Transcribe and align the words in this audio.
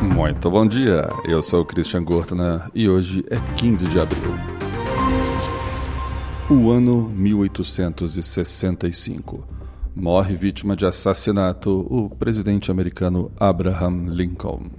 Muito 0.00 0.48
bom 0.48 0.64
dia, 0.64 1.10
eu 1.24 1.42
sou 1.42 1.62
o 1.62 1.64
Christian 1.64 2.04
Gortner 2.04 2.70
e 2.72 2.88
hoje 2.88 3.24
é 3.28 3.34
15 3.56 3.88
de 3.88 3.98
abril. 3.98 4.32
O 6.48 6.70
ano 6.70 7.08
1865. 7.08 9.44
Morre 9.96 10.36
vítima 10.36 10.76
de 10.76 10.86
assassinato 10.86 11.84
o 11.90 12.08
presidente 12.08 12.70
americano 12.70 13.32
Abraham 13.40 14.04
Lincoln. 14.06 14.70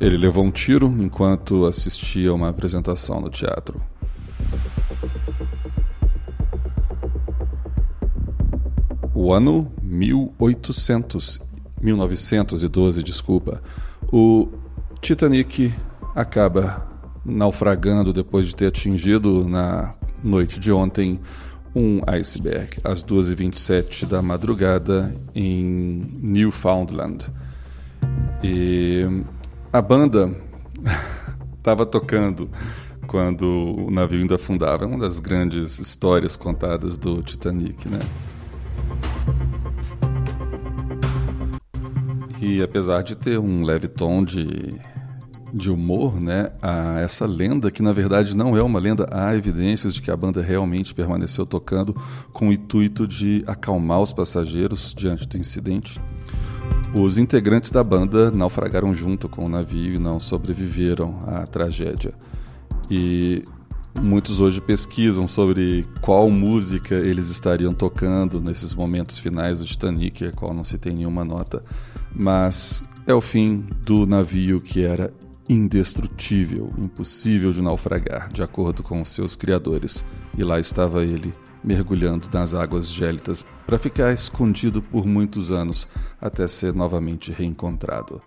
Ele 0.00 0.16
levou 0.16 0.42
um 0.42 0.50
tiro 0.50 0.88
enquanto 1.00 1.66
assistia 1.66 2.34
uma 2.34 2.48
apresentação 2.48 3.20
no 3.20 3.30
teatro. 3.30 3.80
O 9.14 9.32
ano 9.32 9.70
1800 9.80 11.48
1912, 11.80 13.02
desculpa, 13.02 13.62
o 14.12 14.48
Titanic 15.00 15.72
acaba 16.14 16.86
naufragando 17.24 18.12
depois 18.12 18.46
de 18.46 18.56
ter 18.56 18.66
atingido 18.66 19.48
na 19.48 19.94
noite 20.22 20.58
de 20.58 20.72
ontem 20.72 21.20
um 21.74 22.00
iceberg 22.06 22.78
às 22.82 23.04
2h27 23.04 24.06
da 24.06 24.20
madrugada 24.20 25.14
em 25.34 26.06
Newfoundland. 26.20 27.26
E 28.42 29.22
a 29.72 29.80
banda 29.80 30.34
estava 31.58 31.86
tocando 31.86 32.50
quando 33.06 33.44
o 33.86 33.90
navio 33.90 34.20
ainda 34.20 34.36
afundava. 34.36 34.84
É 34.84 34.86
uma 34.86 34.98
das 34.98 35.18
grandes 35.18 35.78
histórias 35.78 36.36
contadas 36.36 36.96
do 36.96 37.22
Titanic, 37.22 37.88
né? 37.88 38.00
E 42.40 42.62
apesar 42.62 43.02
de 43.02 43.14
ter 43.14 43.38
um 43.38 43.62
leve 43.62 43.86
tom 43.86 44.24
de, 44.24 44.74
de 45.52 45.70
humor, 45.70 46.18
né, 46.18 46.50
a 46.62 46.98
essa 47.00 47.26
lenda, 47.26 47.70
que 47.70 47.82
na 47.82 47.92
verdade 47.92 48.34
não 48.34 48.56
é 48.56 48.62
uma 48.62 48.80
lenda, 48.80 49.06
há 49.10 49.36
evidências 49.36 49.92
de 49.92 50.00
que 50.00 50.10
a 50.10 50.16
banda 50.16 50.40
realmente 50.40 50.94
permaneceu 50.94 51.44
tocando 51.44 51.94
com 52.32 52.48
o 52.48 52.52
intuito 52.52 53.06
de 53.06 53.44
acalmar 53.46 54.00
os 54.00 54.14
passageiros 54.14 54.94
diante 54.96 55.28
do 55.28 55.36
incidente. 55.36 56.00
Os 56.94 57.18
integrantes 57.18 57.70
da 57.70 57.84
banda 57.84 58.30
naufragaram 58.30 58.94
junto 58.94 59.28
com 59.28 59.44
o 59.44 59.48
navio 59.48 59.94
e 59.94 59.98
não 59.98 60.18
sobreviveram 60.18 61.18
à 61.26 61.46
tragédia. 61.46 62.14
E 62.90 63.44
muitos 64.00 64.40
hoje 64.40 64.62
pesquisam 64.62 65.26
sobre 65.26 65.84
qual 66.00 66.30
música 66.30 66.94
eles 66.94 67.28
estariam 67.28 67.72
tocando 67.72 68.40
nesses 68.40 68.74
momentos 68.74 69.18
finais 69.18 69.58
do 69.58 69.66
Titanic, 69.66 70.24
a 70.24 70.32
qual 70.32 70.54
não 70.54 70.64
se 70.64 70.78
tem 70.78 70.94
nenhuma 70.94 71.24
nota 71.24 71.62
mas 72.14 72.82
é 73.06 73.14
o 73.14 73.20
fim 73.20 73.66
do 73.84 74.06
navio 74.06 74.60
que 74.60 74.84
era 74.84 75.12
indestrutível, 75.48 76.70
impossível 76.78 77.52
de 77.52 77.60
naufragar, 77.60 78.32
de 78.32 78.42
acordo 78.42 78.82
com 78.82 79.04
seus 79.04 79.34
criadores. 79.34 80.04
E 80.38 80.44
lá 80.44 80.60
estava 80.60 81.04
ele, 81.04 81.32
mergulhando 81.62 82.28
nas 82.32 82.54
águas 82.54 82.88
gélidas 82.88 83.44
para 83.66 83.78
ficar 83.78 84.12
escondido 84.12 84.80
por 84.80 85.04
muitos 85.04 85.50
anos 85.50 85.88
até 86.20 86.46
ser 86.46 86.72
novamente 86.72 87.32
reencontrado. 87.32 88.22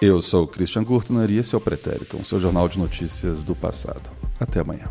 Eu 0.00 0.20
sou 0.20 0.48
Christian 0.48 0.82
Gurtner 0.82 1.30
e 1.30 1.38
esse 1.38 1.54
é 1.54 1.58
o 1.58 1.60
Pretérito, 1.60 2.24
seu 2.24 2.40
jornal 2.40 2.68
de 2.68 2.76
notícias 2.76 3.40
do 3.44 3.54
passado. 3.54 4.10
Até 4.40 4.58
amanhã. 4.58 4.86